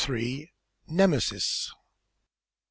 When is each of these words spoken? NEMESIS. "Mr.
NEMESIS. 0.87 1.69
"Mr. 1.69 1.77